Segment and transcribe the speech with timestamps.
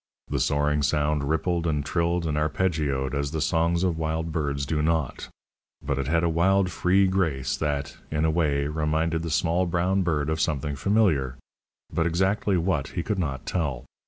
[0.29, 4.81] The soaring sound rippled and trilled and arpeggioed as the songs of wild birds do
[4.81, 5.29] not;
[5.79, 10.01] but it had a wild free grace that, in a way, reminded the small, brown
[10.01, 11.37] bird of something familiar,
[11.93, 13.85] but exactly what he could not tell.